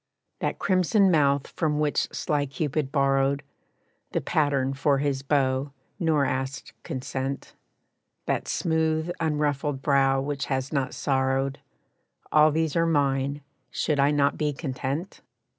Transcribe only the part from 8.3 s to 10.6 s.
smooth, unruffled brow which